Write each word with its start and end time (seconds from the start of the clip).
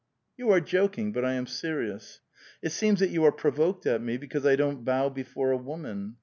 "You 0.39 0.49
are 0.49 0.59
joking, 0.59 1.11
but 1.11 1.23
I 1.23 1.33
am 1.33 1.45
serious."" 1.45 2.21
It 2.63 2.71
seems 2.71 3.01
that 3.01 3.11
you 3.11 3.23
are 3.23 3.31
provoked 3.31 3.85
at 3.85 4.01
me 4.01 4.17
because 4.17 4.47
I 4.47 4.55
don't 4.55 4.83
bow 4.83 5.09
before 5.09 5.51
a 5.51 5.57
woman. 5.57 6.15